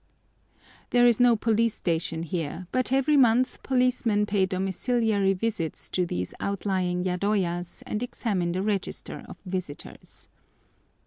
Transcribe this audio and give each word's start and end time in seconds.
There 0.89 1.05
is 1.05 1.19
no 1.19 1.35
police 1.35 1.75
station 1.75 2.23
here, 2.23 2.65
but 2.71 2.91
every 2.91 3.15
month 3.17 3.61
policemen 3.61 4.25
pay 4.25 4.47
domiciliary 4.47 5.33
visits 5.33 5.91
to 5.91 6.07
these 6.07 6.33
outlying 6.39 7.03
yadoyas 7.03 7.83
and 7.85 8.01
examine 8.01 8.51
the 8.53 8.63
register 8.63 9.23
of 9.29 9.37
visitors. 9.45 10.27